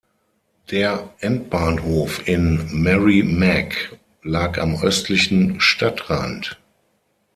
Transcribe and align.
Der 0.71 1.13
Endbahnhof 1.19 2.27
in 2.27 2.67
Merrimac 2.81 3.99
lag 4.23 4.57
am 4.57 4.81
östlichen 4.81 5.61
Stadtrand. 5.61 6.59